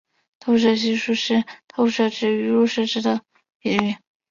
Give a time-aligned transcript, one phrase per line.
[0.39, 3.21] 透射系数是透射值与入射值的
[3.59, 3.97] 比率。